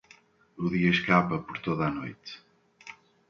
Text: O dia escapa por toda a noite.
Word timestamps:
O 0.63 0.65
dia 0.73 0.89
escapa 0.95 1.37
por 1.45 1.57
toda 1.65 1.83
a 1.87 1.91
noite. 1.99 2.31